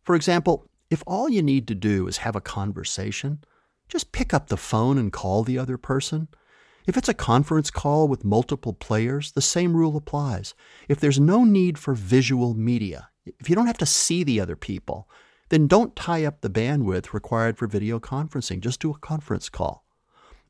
For 0.03 0.13
example, 0.13 0.67
if 0.91 1.01
all 1.07 1.27
you 1.27 1.41
need 1.41 1.67
to 1.69 1.73
do 1.73 2.07
is 2.07 2.17
have 2.17 2.35
a 2.35 2.41
conversation, 2.41 3.43
just 3.87 4.11
pick 4.11 4.35
up 4.35 4.49
the 4.49 4.55
phone 4.55 4.99
and 4.99 5.11
call 5.11 5.41
the 5.43 5.57
other 5.57 5.79
person. 5.79 6.27
If 6.85 6.95
it's 6.95 7.09
a 7.09 7.15
conference 7.15 7.71
call 7.71 8.07
with 8.07 8.23
multiple 8.23 8.73
players, 8.73 9.31
the 9.31 9.41
same 9.41 9.75
rule 9.75 9.97
applies. 9.97 10.53
If 10.87 10.99
there's 10.99 11.19
no 11.19 11.43
need 11.43 11.79
for 11.79 11.95
visual 11.95 12.53
media, 12.53 13.07
if 13.25 13.49
you 13.49 13.55
don't 13.55 13.67
have 13.67 13.77
to 13.79 13.85
see 13.85 14.23
the 14.23 14.39
other 14.39 14.55
people, 14.55 15.09
then 15.49 15.67
don't 15.67 15.95
tie 15.95 16.25
up 16.25 16.41
the 16.41 16.49
bandwidth 16.49 17.13
required 17.13 17.57
for 17.57 17.67
video 17.67 17.99
conferencing. 17.99 18.61
Just 18.61 18.79
do 18.79 18.91
a 18.91 18.99
conference 18.99 19.49
call. 19.49 19.85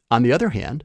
On 0.09 0.23
the 0.23 0.31
other 0.31 0.49
hand, 0.49 0.83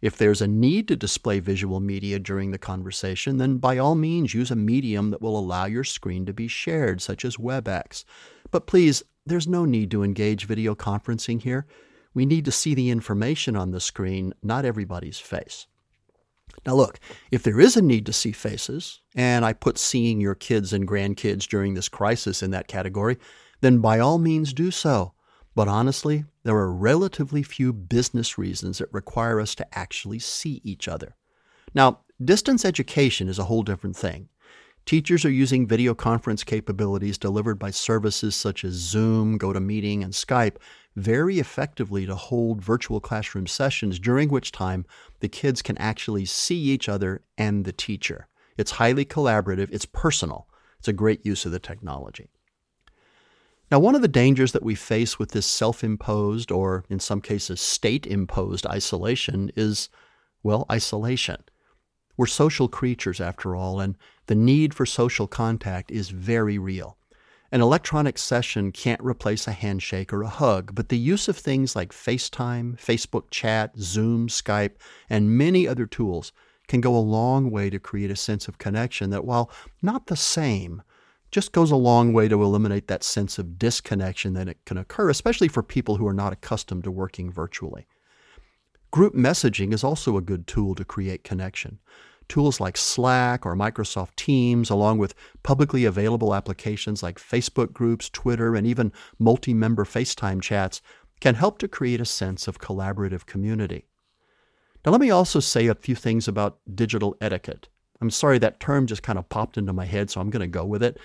if 0.00 0.16
there's 0.16 0.40
a 0.40 0.46
need 0.46 0.86
to 0.88 0.96
display 0.96 1.40
visual 1.40 1.80
media 1.80 2.18
during 2.18 2.50
the 2.50 2.58
conversation, 2.58 3.38
then 3.38 3.58
by 3.58 3.78
all 3.78 3.94
means 3.94 4.34
use 4.34 4.50
a 4.50 4.56
medium 4.56 5.10
that 5.10 5.20
will 5.20 5.38
allow 5.38 5.66
your 5.66 5.84
screen 5.84 6.24
to 6.26 6.32
be 6.32 6.48
shared, 6.48 7.02
such 7.02 7.24
as 7.24 7.36
WebEx. 7.36 8.04
But 8.50 8.66
please, 8.66 9.02
there's 9.26 9.48
no 9.48 9.64
need 9.64 9.90
to 9.90 10.04
engage 10.04 10.46
video 10.46 10.74
conferencing 10.74 11.42
here. 11.42 11.66
We 12.14 12.26
need 12.26 12.44
to 12.44 12.52
see 12.52 12.74
the 12.74 12.90
information 12.90 13.56
on 13.56 13.72
the 13.72 13.80
screen, 13.80 14.32
not 14.42 14.64
everybody's 14.64 15.18
face. 15.18 15.66
Now, 16.66 16.74
look, 16.74 16.98
if 17.30 17.42
there 17.42 17.60
is 17.60 17.76
a 17.76 17.82
need 17.82 18.06
to 18.06 18.12
see 18.12 18.32
faces, 18.32 19.00
and 19.14 19.44
I 19.44 19.52
put 19.52 19.78
seeing 19.78 20.20
your 20.20 20.34
kids 20.34 20.72
and 20.72 20.86
grandkids 20.86 21.46
during 21.46 21.74
this 21.74 21.88
crisis 21.88 22.42
in 22.42 22.50
that 22.50 22.68
category, 22.68 23.18
then 23.60 23.78
by 23.78 23.98
all 23.98 24.18
means 24.18 24.52
do 24.52 24.70
so. 24.70 25.14
But 25.54 25.68
honestly, 25.68 26.24
there 26.44 26.56
are 26.56 26.72
relatively 26.72 27.42
few 27.42 27.72
business 27.72 28.38
reasons 28.38 28.78
that 28.78 28.92
require 28.92 29.40
us 29.40 29.54
to 29.56 29.78
actually 29.78 30.20
see 30.20 30.60
each 30.62 30.86
other. 30.86 31.16
Now, 31.74 32.00
distance 32.22 32.64
education 32.64 33.28
is 33.28 33.38
a 33.38 33.44
whole 33.44 33.62
different 33.62 33.96
thing. 33.96 34.28
Teachers 34.88 35.26
are 35.26 35.30
using 35.30 35.66
video 35.66 35.92
conference 35.92 36.42
capabilities 36.42 37.18
delivered 37.18 37.58
by 37.58 37.70
services 37.70 38.34
such 38.34 38.64
as 38.64 38.72
Zoom, 38.72 39.38
GoToMeeting, 39.38 40.02
and 40.02 40.14
Skype 40.14 40.56
very 40.96 41.38
effectively 41.38 42.06
to 42.06 42.14
hold 42.14 42.62
virtual 42.62 42.98
classroom 42.98 43.46
sessions 43.46 43.98
during 43.98 44.30
which 44.30 44.50
time 44.50 44.86
the 45.20 45.28
kids 45.28 45.60
can 45.60 45.76
actually 45.76 46.24
see 46.24 46.56
each 46.56 46.88
other 46.88 47.20
and 47.36 47.66
the 47.66 47.72
teacher. 47.72 48.28
It's 48.56 48.70
highly 48.70 49.04
collaborative, 49.04 49.68
it's 49.70 49.84
personal. 49.84 50.48
It's 50.78 50.88
a 50.88 50.94
great 50.94 51.22
use 51.22 51.44
of 51.44 51.52
the 51.52 51.58
technology. 51.58 52.30
Now, 53.70 53.80
one 53.80 53.94
of 53.94 54.00
the 54.00 54.08
dangers 54.08 54.52
that 54.52 54.62
we 54.62 54.74
face 54.74 55.18
with 55.18 55.32
this 55.32 55.44
self 55.44 55.84
imposed, 55.84 56.50
or 56.50 56.86
in 56.88 56.98
some 56.98 57.20
cases, 57.20 57.60
state 57.60 58.06
imposed 58.06 58.64
isolation 58.64 59.52
is, 59.54 59.90
well, 60.42 60.64
isolation. 60.72 61.44
We're 62.18 62.26
social 62.26 62.66
creatures, 62.66 63.20
after 63.20 63.54
all, 63.54 63.78
and 63.78 63.96
the 64.26 64.34
need 64.34 64.74
for 64.74 64.84
social 64.84 65.28
contact 65.28 65.92
is 65.92 66.10
very 66.10 66.58
real. 66.58 66.98
An 67.52 67.60
electronic 67.60 68.18
session 68.18 68.72
can't 68.72 69.00
replace 69.00 69.46
a 69.46 69.52
handshake 69.52 70.12
or 70.12 70.22
a 70.22 70.28
hug, 70.28 70.74
but 70.74 70.88
the 70.88 70.98
use 70.98 71.28
of 71.28 71.36
things 71.36 71.76
like 71.76 71.92
FaceTime, 71.92 72.76
Facebook 72.76 73.30
chat, 73.30 73.78
Zoom, 73.78 74.26
Skype, 74.26 74.72
and 75.08 75.38
many 75.38 75.68
other 75.68 75.86
tools 75.86 76.32
can 76.66 76.80
go 76.80 76.96
a 76.96 76.98
long 76.98 77.52
way 77.52 77.70
to 77.70 77.78
create 77.78 78.10
a 78.10 78.16
sense 78.16 78.48
of 78.48 78.58
connection 78.58 79.10
that, 79.10 79.24
while 79.24 79.48
not 79.80 80.08
the 80.08 80.16
same, 80.16 80.82
just 81.30 81.52
goes 81.52 81.70
a 81.70 81.76
long 81.76 82.12
way 82.12 82.26
to 82.26 82.42
eliminate 82.42 82.88
that 82.88 83.04
sense 83.04 83.38
of 83.38 83.60
disconnection 83.60 84.32
that 84.32 84.48
it 84.48 84.58
can 84.66 84.76
occur, 84.76 85.08
especially 85.08 85.48
for 85.48 85.62
people 85.62 85.96
who 85.96 86.06
are 86.08 86.12
not 86.12 86.32
accustomed 86.32 86.82
to 86.82 86.90
working 86.90 87.30
virtually. 87.30 87.86
Group 88.90 89.14
messaging 89.14 89.72
is 89.72 89.84
also 89.84 90.16
a 90.16 90.22
good 90.22 90.46
tool 90.46 90.74
to 90.74 90.84
create 90.84 91.22
connection. 91.22 91.78
Tools 92.28 92.60
like 92.60 92.76
Slack 92.76 93.46
or 93.46 93.56
Microsoft 93.56 94.16
Teams, 94.16 94.70
along 94.70 94.98
with 94.98 95.14
publicly 95.42 95.84
available 95.84 96.34
applications 96.34 97.02
like 97.02 97.18
Facebook 97.18 97.72
groups, 97.72 98.10
Twitter, 98.10 98.54
and 98.54 98.66
even 98.66 98.92
multi 99.18 99.54
member 99.54 99.84
FaceTime 99.84 100.42
chats, 100.42 100.82
can 101.20 101.34
help 101.34 101.58
to 101.58 101.68
create 101.68 102.00
a 102.00 102.04
sense 102.04 102.46
of 102.46 102.60
collaborative 102.60 103.26
community. 103.26 103.86
Now, 104.84 104.92
let 104.92 105.00
me 105.00 105.10
also 105.10 105.40
say 105.40 105.66
a 105.66 105.74
few 105.74 105.94
things 105.94 106.28
about 106.28 106.58
digital 106.74 107.16
etiquette. 107.20 107.68
I'm 108.00 108.10
sorry 108.10 108.38
that 108.38 108.60
term 108.60 108.86
just 108.86 109.02
kind 109.02 109.18
of 109.18 109.28
popped 109.28 109.58
into 109.58 109.72
my 109.72 109.84
head, 109.84 110.10
so 110.10 110.20
I'm 110.20 110.30
going 110.30 110.40
to 110.40 110.46
go 110.46 110.64
with 110.64 110.82
it. 110.82 110.98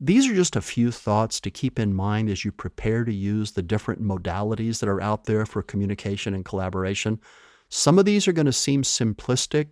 These 0.00 0.28
are 0.28 0.34
just 0.34 0.56
a 0.56 0.60
few 0.60 0.90
thoughts 0.90 1.40
to 1.40 1.50
keep 1.50 1.78
in 1.78 1.94
mind 1.94 2.28
as 2.28 2.44
you 2.44 2.52
prepare 2.52 3.04
to 3.04 3.14
use 3.14 3.52
the 3.52 3.62
different 3.62 4.02
modalities 4.02 4.80
that 4.80 4.88
are 4.88 5.00
out 5.00 5.24
there 5.24 5.46
for 5.46 5.62
communication 5.62 6.34
and 6.34 6.44
collaboration. 6.44 7.20
Some 7.70 7.98
of 7.98 8.04
these 8.04 8.28
are 8.28 8.32
going 8.32 8.46
to 8.46 8.52
seem 8.52 8.82
simplistic, 8.82 9.68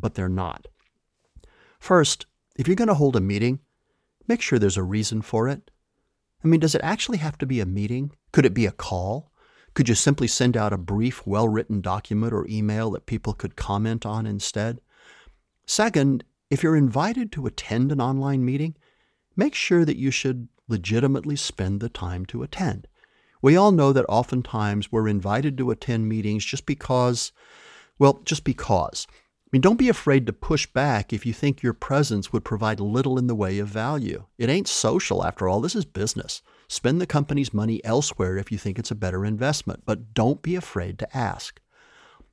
but 0.00 0.14
they're 0.14 0.28
not. 0.28 0.68
First, 1.78 2.26
if 2.56 2.66
you're 2.66 2.76
going 2.76 2.88
to 2.88 2.94
hold 2.94 3.16
a 3.16 3.20
meeting, 3.20 3.60
make 4.26 4.40
sure 4.40 4.58
there's 4.58 4.76
a 4.76 4.82
reason 4.82 5.22
for 5.22 5.48
it. 5.48 5.70
I 6.44 6.48
mean, 6.48 6.60
does 6.60 6.74
it 6.74 6.80
actually 6.82 7.18
have 7.18 7.38
to 7.38 7.46
be 7.46 7.60
a 7.60 7.66
meeting? 7.66 8.12
Could 8.32 8.46
it 8.46 8.54
be 8.54 8.66
a 8.66 8.72
call? 8.72 9.32
Could 9.74 9.88
you 9.88 9.94
simply 9.94 10.26
send 10.26 10.56
out 10.56 10.72
a 10.72 10.78
brief, 10.78 11.26
well 11.26 11.48
written 11.48 11.80
document 11.80 12.32
or 12.32 12.46
email 12.48 12.90
that 12.92 13.06
people 13.06 13.34
could 13.34 13.56
comment 13.56 14.06
on 14.06 14.26
instead? 14.26 14.80
Second, 15.66 16.24
if 16.50 16.62
you're 16.62 16.76
invited 16.76 17.32
to 17.32 17.46
attend 17.46 17.92
an 17.92 18.00
online 18.00 18.44
meeting, 18.44 18.76
make 19.36 19.54
sure 19.54 19.84
that 19.84 19.98
you 19.98 20.10
should 20.10 20.48
legitimately 20.68 21.36
spend 21.36 21.80
the 21.80 21.88
time 21.88 22.24
to 22.26 22.42
attend. 22.42 22.86
We 23.42 23.56
all 23.56 23.72
know 23.72 23.92
that 23.92 24.06
oftentimes 24.08 24.90
we're 24.90 25.08
invited 25.08 25.58
to 25.58 25.70
attend 25.70 26.08
meetings 26.08 26.44
just 26.44 26.66
because, 26.66 27.32
well, 27.98 28.22
just 28.24 28.44
because. 28.44 29.06
I 29.46 29.48
mean, 29.52 29.62
don't 29.62 29.78
be 29.78 29.88
afraid 29.88 30.26
to 30.26 30.32
push 30.32 30.66
back 30.66 31.12
if 31.12 31.24
you 31.24 31.32
think 31.32 31.62
your 31.62 31.72
presence 31.72 32.32
would 32.32 32.44
provide 32.44 32.80
little 32.80 33.16
in 33.16 33.28
the 33.28 33.34
way 33.34 33.60
of 33.60 33.68
value. 33.68 34.24
It 34.38 34.50
ain't 34.50 34.66
social, 34.66 35.24
after 35.24 35.46
all. 35.46 35.60
This 35.60 35.76
is 35.76 35.84
business. 35.84 36.42
Spend 36.66 37.00
the 37.00 37.06
company's 37.06 37.54
money 37.54 37.84
elsewhere 37.84 38.38
if 38.38 38.50
you 38.50 38.58
think 38.58 38.76
it's 38.76 38.90
a 38.90 38.96
better 38.96 39.24
investment, 39.24 39.84
but 39.86 40.12
don't 40.14 40.42
be 40.42 40.56
afraid 40.56 40.98
to 40.98 41.16
ask. 41.16 41.60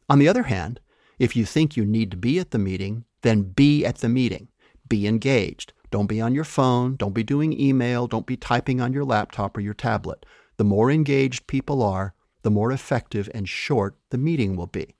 On 0.10 0.18
the 0.18 0.28
other 0.28 0.44
hand, 0.44 0.80
if 1.20 1.36
you 1.36 1.46
think 1.46 1.78
you 1.78 1.86
need 1.86 2.10
to 2.10 2.18
be 2.18 2.40
at 2.40 2.50
the 2.50 2.58
meeting, 2.58 3.06
then 3.22 3.44
be 3.44 3.86
at 3.86 3.98
the 3.98 4.10
meeting. 4.10 4.48
Be 4.90 5.06
engaged. 5.06 5.72
Don't 5.92 6.08
be 6.08 6.20
on 6.20 6.34
your 6.34 6.44
phone. 6.44 6.96
Don't 6.96 7.14
be 7.14 7.24
doing 7.24 7.60
email. 7.60 8.08
Don't 8.08 8.26
be 8.26 8.36
typing 8.36 8.82
on 8.82 8.92
your 8.92 9.06
laptop 9.06 9.56
or 9.56 9.62
your 9.62 9.76
tablet. 9.76 10.26
The 10.58 10.64
more 10.64 10.90
engaged 10.90 11.46
people 11.46 11.84
are, 11.84 12.16
the 12.42 12.50
more 12.50 12.72
effective 12.72 13.30
and 13.36 13.48
short 13.48 13.96
the 14.10 14.18
meeting 14.18 14.56
will 14.56 14.68
be. 14.68 14.96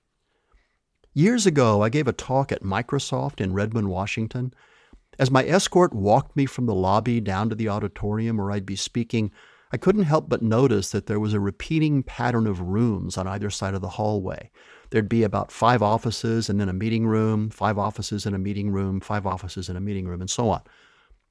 Years 1.14 1.46
ago, 1.46 1.82
I 1.82 1.88
gave 1.88 2.08
a 2.08 2.12
talk 2.12 2.50
at 2.50 2.62
Microsoft 2.62 3.40
in 3.40 3.52
Redmond, 3.52 3.88
Washington. 3.88 4.52
As 5.18 5.30
my 5.30 5.44
escort 5.44 5.94
walked 5.94 6.36
me 6.36 6.44
from 6.44 6.66
the 6.66 6.74
lobby 6.74 7.20
down 7.20 7.48
to 7.48 7.54
the 7.54 7.68
auditorium 7.68 8.36
where 8.36 8.50
I'd 8.50 8.66
be 8.66 8.76
speaking, 8.76 9.30
I 9.72 9.76
couldn't 9.76 10.04
help 10.04 10.28
but 10.28 10.42
notice 10.42 10.90
that 10.90 11.06
there 11.06 11.20
was 11.20 11.32
a 11.32 11.40
repeating 11.40 12.02
pattern 12.02 12.46
of 12.48 12.60
rooms 12.60 13.16
on 13.16 13.28
either 13.28 13.48
side 13.48 13.74
of 13.74 13.80
the 13.80 13.90
hallway 13.90 14.50
there'd 14.94 15.08
be 15.08 15.24
about 15.24 15.50
five 15.50 15.82
offices 15.82 16.48
and 16.48 16.60
then 16.60 16.68
a 16.68 16.72
meeting 16.72 17.04
room, 17.04 17.50
five 17.50 17.78
offices 17.78 18.26
and 18.26 18.34
a 18.36 18.38
meeting 18.38 18.70
room, 18.70 19.00
five 19.00 19.26
offices 19.26 19.68
and 19.68 19.76
a 19.76 19.80
meeting 19.80 20.06
room, 20.06 20.20
and 20.20 20.30
so 20.30 20.48
on. 20.48 20.62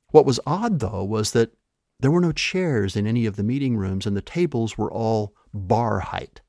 What 0.09 0.25
was 0.25 0.37
odd, 0.45 0.79
though, 0.79 1.01
was 1.01 1.31
that 1.31 1.55
there 2.01 2.11
were 2.11 2.19
no 2.19 2.33
chairs 2.33 2.97
in 2.97 3.07
any 3.07 3.25
of 3.25 3.37
the 3.37 3.43
meeting 3.43 3.77
rooms, 3.77 4.05
and 4.05 4.17
the 4.17 4.21
tables 4.21 4.77
were 4.77 4.91
all 4.91 5.33
bar 5.53 6.01
height. 6.01 6.41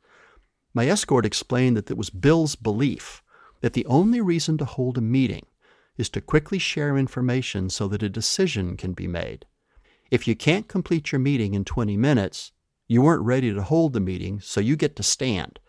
My 0.74 0.88
escort 0.88 1.24
explained 1.24 1.76
that 1.76 1.88
it 1.88 1.96
was 1.96 2.10
Bill's 2.10 2.56
belief 2.56 3.22
that 3.64 3.72
the 3.72 3.86
only 3.86 4.20
reason 4.20 4.58
to 4.58 4.64
hold 4.66 4.98
a 4.98 5.00
meeting 5.00 5.46
is 5.96 6.10
to 6.10 6.20
quickly 6.20 6.58
share 6.58 6.98
information 6.98 7.70
so 7.70 7.88
that 7.88 8.02
a 8.02 8.10
decision 8.10 8.76
can 8.76 8.92
be 8.92 9.06
made. 9.06 9.46
If 10.10 10.28
you 10.28 10.36
can't 10.36 10.68
complete 10.68 11.12
your 11.12 11.18
meeting 11.18 11.54
in 11.54 11.64
20 11.64 11.96
minutes, 11.96 12.52
you 12.88 13.00
weren't 13.00 13.22
ready 13.22 13.54
to 13.54 13.62
hold 13.62 13.94
the 13.94 14.00
meeting, 14.00 14.38
so 14.38 14.60
you 14.60 14.76
get 14.76 14.96
to 14.96 15.02
stand. 15.02 15.60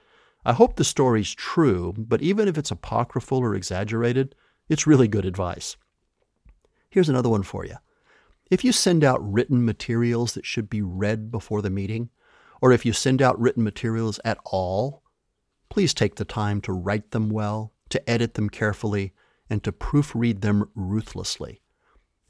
I 0.43 0.51
hope 0.51 0.75
the 0.75 0.83
story's 0.83 1.33
true, 1.33 1.93
but 1.97 2.21
even 2.21 2.49
if 2.49 2.57
it's 2.57 2.69
apocryphal 2.69 3.37
or 3.37 3.55
exaggerated, 3.55 4.35
it's 4.67 4.85
really 4.85 5.07
good 5.07 5.23
advice. 5.23 5.77
Here's 6.89 7.07
another 7.07 7.29
one 7.29 7.43
for 7.43 7.63
you. 7.63 7.77
If 8.51 8.65
you 8.65 8.73
send 8.73 9.05
out 9.05 9.23
written 9.23 9.63
materials 9.63 10.33
that 10.33 10.45
should 10.45 10.69
be 10.69 10.81
read 10.81 11.31
before 11.31 11.61
the 11.61 11.69
meeting, 11.69 12.09
or 12.61 12.73
if 12.73 12.85
you 12.85 12.91
send 12.91 13.21
out 13.21 13.39
written 13.39 13.63
materials 13.63 14.19
at 14.25 14.37
all, 14.43 15.01
please 15.69 15.93
take 15.93 16.15
the 16.15 16.25
time 16.25 16.59
to 16.59 16.73
write 16.73 17.11
them 17.11 17.29
well, 17.29 17.71
to 17.89 18.09
edit 18.09 18.33
them 18.33 18.49
carefully, 18.49 19.13
and 19.49 19.63
to 19.63 19.71
proofread 19.71 20.41
them 20.41 20.69
ruthlessly. 20.75 21.61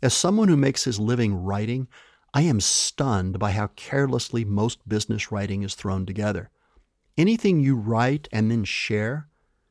As 0.01 0.13
someone 0.13 0.49
who 0.49 0.57
makes 0.57 0.83
his 0.83 0.99
living 0.99 1.33
writing, 1.33 1.87
I 2.33 2.41
am 2.41 2.59
stunned 2.59 3.39
by 3.39 3.51
how 3.51 3.67
carelessly 3.75 4.43
most 4.43 4.87
business 4.87 5.31
writing 5.31 5.63
is 5.63 5.73
thrown 5.73 6.05
together. 6.05 6.49
Anything 7.17 7.61
you 7.61 7.77
write 7.77 8.27
and 8.31 8.51
then 8.51 8.65
share 8.65 9.29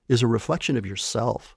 is 0.08 0.22
a 0.22 0.26
reflection 0.26 0.76
of 0.76 0.86
yourself. 0.86 1.56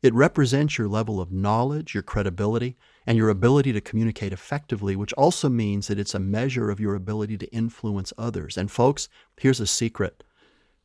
It 0.00 0.14
represents 0.14 0.78
your 0.78 0.86
level 0.86 1.20
of 1.20 1.32
knowledge, 1.32 1.94
your 1.94 2.02
credibility, 2.02 2.76
and 3.06 3.18
your 3.18 3.30
ability 3.30 3.72
to 3.72 3.80
communicate 3.80 4.32
effectively, 4.32 4.94
which 4.94 5.12
also 5.14 5.48
means 5.48 5.88
that 5.88 5.98
it's 5.98 6.14
a 6.14 6.18
measure 6.18 6.70
of 6.70 6.78
your 6.78 6.94
ability 6.94 7.38
to 7.38 7.52
influence 7.52 8.12
others. 8.16 8.56
And 8.56 8.70
folks, 8.70 9.08
here's 9.40 9.60
a 9.60 9.66
secret 9.66 10.22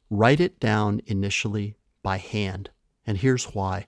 write 0.10 0.39
it 0.39 0.60
down 0.60 1.01
initially 1.05 1.75
by 2.01 2.17
hand. 2.17 2.72
And 3.10 3.18
here's 3.18 3.56
why. 3.56 3.88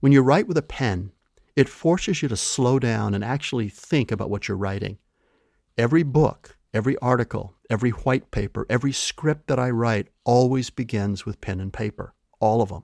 When 0.00 0.10
you 0.10 0.22
write 0.22 0.48
with 0.48 0.58
a 0.58 0.62
pen, 0.62 1.12
it 1.54 1.68
forces 1.68 2.22
you 2.22 2.28
to 2.28 2.36
slow 2.36 2.80
down 2.80 3.14
and 3.14 3.22
actually 3.22 3.68
think 3.68 4.10
about 4.10 4.30
what 4.30 4.48
you're 4.48 4.56
writing. 4.56 4.98
Every 5.76 6.02
book, 6.02 6.58
Every 6.74 6.98
article, 6.98 7.54
every 7.70 7.90
white 7.90 8.30
paper, 8.30 8.66
every 8.68 8.92
script 8.92 9.46
that 9.46 9.58
I 9.58 9.70
write 9.70 10.08
always 10.24 10.68
begins 10.68 11.24
with 11.24 11.40
pen 11.40 11.60
and 11.60 11.72
paper, 11.72 12.12
all 12.40 12.60
of 12.60 12.68
them. 12.68 12.82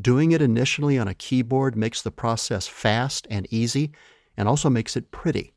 Doing 0.00 0.32
it 0.32 0.42
initially 0.42 0.98
on 0.98 1.06
a 1.06 1.14
keyboard 1.14 1.76
makes 1.76 2.02
the 2.02 2.10
process 2.10 2.66
fast 2.66 3.28
and 3.30 3.46
easy 3.50 3.92
and 4.36 4.48
also 4.48 4.68
makes 4.68 4.96
it 4.96 5.12
pretty. 5.12 5.54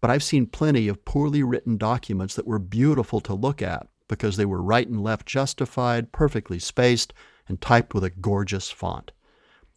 But 0.00 0.10
I've 0.10 0.22
seen 0.22 0.46
plenty 0.46 0.86
of 0.86 1.04
poorly 1.04 1.42
written 1.42 1.76
documents 1.76 2.36
that 2.36 2.46
were 2.46 2.60
beautiful 2.60 3.20
to 3.22 3.34
look 3.34 3.60
at 3.60 3.88
because 4.06 4.36
they 4.36 4.46
were 4.46 4.62
right 4.62 4.86
and 4.86 5.02
left 5.02 5.26
justified, 5.26 6.12
perfectly 6.12 6.60
spaced, 6.60 7.12
and 7.50 7.60
typed 7.60 7.94
with 7.94 8.04
a 8.04 8.10
gorgeous 8.10 8.70
font. 8.70 9.10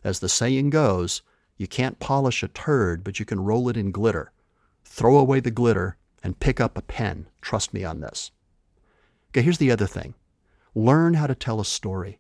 As 0.04 0.20
the 0.20 0.30
saying 0.30 0.70
goes, 0.70 1.24
you 1.58 1.66
can't 1.68 2.00
polish 2.00 2.44
a 2.44 2.48
turd, 2.48 3.04
but 3.04 3.20
you 3.20 3.26
can 3.26 3.40
roll 3.40 3.68
it 3.68 3.76
in 3.76 3.90
glitter. 3.92 4.32
Throw 4.86 5.18
away 5.18 5.40
the 5.40 5.50
glitter 5.50 5.98
and 6.22 6.40
pick 6.40 6.62
up 6.62 6.78
a 6.78 6.84
pen. 6.84 7.28
Trust 7.42 7.74
me 7.74 7.84
on 7.84 8.00
this. 8.00 8.30
Okay, 9.30 9.42
here's 9.42 9.58
the 9.58 9.72
other 9.72 9.88
thing 9.88 10.14
learn 10.76 11.16
how 11.16 11.26
to 11.26 11.34
tell 11.34 11.60
a 11.60 11.66
story. 11.66 12.20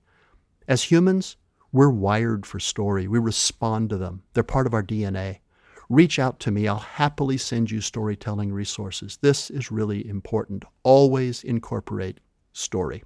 As 0.67 0.83
humans, 0.83 1.37
we're 1.71 1.89
wired 1.89 2.47
for 2.47 2.59
story. 2.59 3.07
We 3.07 3.19
respond 3.19 3.91
to 3.91 3.97
them, 3.97 4.23
they're 4.33 4.43
part 4.43 4.65
of 4.65 4.73
our 4.73 4.83
DNA. 4.83 5.39
Reach 5.87 6.17
out 6.17 6.39
to 6.39 6.51
me. 6.51 6.67
I'll 6.67 6.77
happily 6.79 7.37
send 7.37 7.69
you 7.69 7.79
storytelling 7.79 8.51
resources. 8.51 9.19
This 9.21 9.51
is 9.51 9.71
really 9.71 10.07
important. 10.07 10.65
Always 10.81 11.43
incorporate 11.43 12.21
story. 12.53 13.03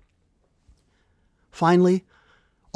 Finally, 1.51 2.05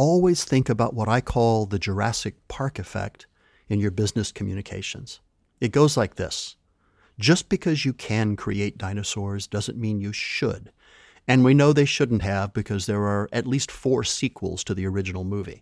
always 0.02 0.44
think 0.44 0.68
about 0.68 0.96
what 0.96 1.08
I 1.08 1.22
call 1.22 1.68
the 1.68 1.78
Jurassic 1.78 2.34
Park 2.48 2.80
effect 2.80 3.28
in 3.70 3.80
your 3.80 3.92
business 3.92 4.32
communications. 4.32 5.20
It 5.60 5.72
goes 5.72 5.96
like 5.96 6.16
this 6.16 6.56
just 7.20 7.50
because 7.50 7.86
you 7.86 7.94
can 7.94 8.36
create 8.36 8.80
dinosaurs 8.80 9.46
doesn't 9.46 9.78
mean 9.78 10.02
you 10.02 10.12
should. 10.12 10.72
And 11.28 11.44
we 11.44 11.54
know 11.54 11.72
they 11.72 11.86
shouldn't 11.86 12.24
have 12.24 12.52
because 12.52 12.88
there 12.88 13.04
are 13.04 13.30
at 13.32 13.46
least 13.46 13.70
four 13.70 14.04
sequels 14.04 14.64
to 14.64 14.74
the 14.74 14.88
original 14.88 15.24
movie. 15.24 15.62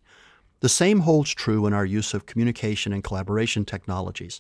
The 0.62 0.69
same 0.69 1.01
holds 1.01 1.34
true 1.34 1.67
in 1.67 1.74
our 1.74 1.86
use 1.86 2.13
of 2.13 2.25
communication 2.25 2.93
and 2.93 3.03
collaboration 3.03 3.65
technologies. 3.65 4.39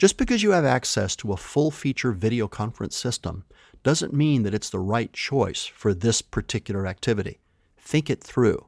Just 0.00 0.16
because 0.16 0.42
you 0.42 0.50
have 0.50 0.64
access 0.64 1.14
to 1.14 1.32
a 1.32 1.36
full 1.36 1.70
feature 1.70 2.10
video 2.10 2.48
conference 2.48 2.96
system 2.96 3.44
doesn't 3.84 4.12
mean 4.12 4.42
that 4.42 4.54
it's 4.54 4.70
the 4.70 4.80
right 4.80 5.12
choice 5.12 5.64
for 5.64 5.94
this 5.94 6.22
particular 6.22 6.88
activity. 6.88 7.38
Think 7.78 8.10
it 8.10 8.20
through. 8.20 8.66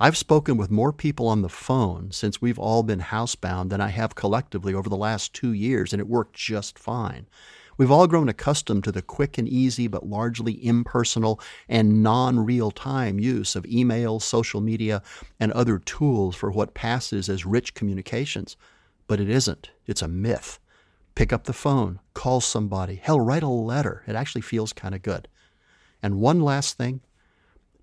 I've 0.00 0.16
spoken 0.16 0.56
with 0.56 0.70
more 0.70 0.92
people 0.92 1.26
on 1.26 1.42
the 1.42 1.48
phone 1.48 2.12
since 2.12 2.40
we've 2.40 2.58
all 2.58 2.84
been 2.84 3.00
housebound 3.00 3.70
than 3.70 3.80
I 3.80 3.88
have 3.88 4.14
collectively 4.14 4.72
over 4.72 4.88
the 4.88 4.96
last 4.96 5.34
two 5.34 5.52
years, 5.52 5.92
and 5.92 5.98
it 5.98 6.06
worked 6.06 6.36
just 6.36 6.78
fine. 6.78 7.26
We've 7.76 7.90
all 7.90 8.06
grown 8.06 8.28
accustomed 8.28 8.84
to 8.84 8.92
the 8.92 9.02
quick 9.02 9.38
and 9.38 9.48
easy, 9.48 9.88
but 9.88 10.06
largely 10.06 10.64
impersonal 10.64 11.40
and 11.68 12.00
non 12.00 12.44
real 12.44 12.70
time 12.70 13.18
use 13.18 13.56
of 13.56 13.66
email, 13.66 14.20
social 14.20 14.60
media, 14.60 15.02
and 15.40 15.50
other 15.50 15.80
tools 15.80 16.36
for 16.36 16.52
what 16.52 16.74
passes 16.74 17.28
as 17.28 17.44
rich 17.44 17.74
communications. 17.74 18.56
But 19.08 19.18
it 19.18 19.28
isn't, 19.28 19.70
it's 19.86 20.02
a 20.02 20.08
myth. 20.08 20.60
Pick 21.16 21.32
up 21.32 21.44
the 21.44 21.52
phone, 21.52 21.98
call 22.14 22.40
somebody, 22.40 22.96
hell, 22.96 23.18
write 23.18 23.42
a 23.42 23.48
letter. 23.48 24.04
It 24.06 24.14
actually 24.14 24.42
feels 24.42 24.72
kind 24.72 24.94
of 24.94 25.02
good. 25.02 25.26
And 26.00 26.20
one 26.20 26.40
last 26.40 26.76
thing 26.76 27.00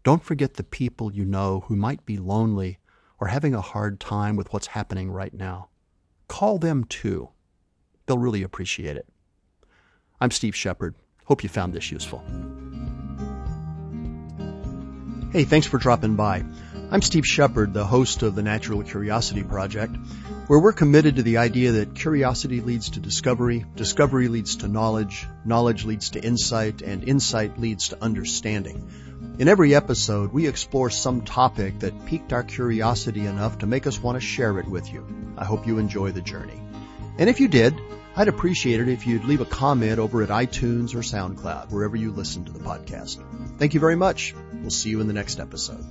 don't 0.05 0.23
forget 0.23 0.53
the 0.53 0.63
people 0.63 1.11
you 1.11 1.25
know 1.25 1.61
who 1.61 1.75
might 1.75 2.05
be 2.05 2.17
lonely 2.17 2.77
or 3.19 3.25
having 3.25 3.55
a 3.55 3.59
hard 3.59 3.99
time 3.99 4.35
with 4.35 4.53
what's 4.53 4.67
happening 4.67 5.09
right 5.09 5.33
now. 5.33 5.67
Call 6.27 6.59
them 6.59 6.83
too. 6.83 7.29
They'll 8.05 8.19
really 8.19 8.43
appreciate 8.43 8.97
it. 8.97 9.07
I'm 10.21 10.29
Steve 10.29 10.55
Shepard. 10.55 10.93
Hope 11.23 11.41
you 11.41 11.49
found 11.49 11.73
this 11.73 11.91
useful. 11.91 12.23
Hey, 15.31 15.43
thanks 15.43 15.65
for 15.65 15.79
dropping 15.79 16.15
by. 16.15 16.45
I'm 16.91 17.01
Steve 17.01 17.25
Shepard, 17.25 17.73
the 17.73 17.83
host 17.83 18.21
of 18.21 18.35
the 18.35 18.43
Natural 18.43 18.83
Curiosity 18.83 19.43
Project, 19.43 19.97
where 20.45 20.59
we're 20.59 20.71
committed 20.71 21.15
to 21.15 21.23
the 21.23 21.37
idea 21.37 21.71
that 21.73 21.95
curiosity 21.95 22.61
leads 22.61 22.91
to 22.91 22.99
discovery, 22.99 23.65
discovery 23.75 24.27
leads 24.27 24.57
to 24.57 24.67
knowledge, 24.67 25.25
knowledge 25.43 25.83
leads 25.83 26.11
to 26.11 26.23
insight, 26.23 26.83
and 26.83 27.03
insight 27.03 27.59
leads 27.59 27.89
to 27.89 28.01
understanding. 28.03 28.87
In 29.37 29.49
every 29.49 29.75
episode, 29.75 30.31
we 30.31 30.47
explore 30.47 30.89
some 30.89 31.21
topic 31.21 31.79
that 31.79 32.05
piqued 32.05 32.31
our 32.31 32.43
curiosity 32.43 33.25
enough 33.25 33.57
to 33.57 33.65
make 33.65 33.85
us 33.85 33.99
want 33.99 34.15
to 34.15 34.21
share 34.21 34.59
it 34.59 34.67
with 34.67 34.91
you. 34.93 35.05
I 35.37 35.43
hope 35.43 35.67
you 35.67 35.77
enjoy 35.77 36.11
the 36.11 36.21
journey. 36.21 36.61
And 37.17 37.29
if 37.29 37.41
you 37.41 37.49
did, 37.49 37.75
I'd 38.15 38.29
appreciate 38.29 38.79
it 38.79 38.87
if 38.87 39.05
you'd 39.05 39.25
leave 39.25 39.41
a 39.41 39.45
comment 39.45 39.99
over 39.99 40.23
at 40.23 40.29
iTunes 40.29 40.95
or 40.95 40.99
SoundCloud, 40.99 41.69
wherever 41.69 41.97
you 41.97 42.13
listen 42.13 42.45
to 42.45 42.53
the 42.53 42.59
podcast. 42.59 43.21
Thank 43.57 43.73
you 43.73 43.81
very 43.81 43.97
much. 43.97 44.33
We'll 44.53 44.69
see 44.69 44.89
you 44.89 45.01
in 45.01 45.07
the 45.07 45.13
next 45.13 45.41
episode. 45.41 45.83